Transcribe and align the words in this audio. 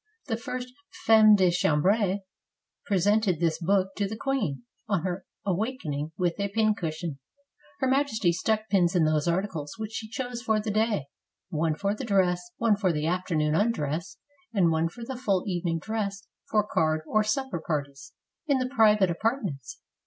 The 0.25 0.35
first 0.35 0.73
femme 1.05 1.35
de 1.35 1.51
chambre 1.51 2.21
presented 2.87 3.39
this 3.39 3.59
book 3.59 3.89
to 3.97 4.07
the 4.07 4.17
queen, 4.17 4.63
on 4.89 5.03
her 5.03 5.27
awak 5.45 5.85
ing, 5.85 6.11
with 6.17 6.39
a 6.39 6.47
pincushion; 6.47 7.19
Her 7.79 7.87
Majesty 7.87 8.31
stuck 8.33 8.67
pins 8.67 8.95
in 8.95 9.03
those 9.03 9.27
articles 9.27 9.75
which 9.77 9.91
she 9.91 10.09
chose 10.09 10.41
for 10.41 10.59
the 10.59 10.71
day: 10.71 11.05
one 11.49 11.75
for 11.75 11.93
the 11.93 12.03
dress, 12.03 12.41
one 12.57 12.77
for 12.77 12.91
the 12.91 13.05
afternoon 13.05 13.53
undress, 13.53 14.17
and 14.51 14.71
one 14.71 14.89
for 14.89 15.05
the 15.05 15.15
full 15.15 15.43
even 15.45 15.73
ing 15.73 15.77
dress 15.77 16.27
for 16.49 16.63
card 16.65 17.01
or 17.05 17.21
supper 17.21 17.61
parties, 17.63 18.13
in 18.47 18.57
the 18.57 18.65
private 18.65 19.11
apart 19.11 19.43
ments. 19.43 19.81